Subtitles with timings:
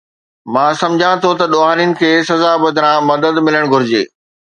[0.53, 4.03] مان سمجهان ٿو ته ڏوهارين کي سزا بدران مدد ملڻ گهرجي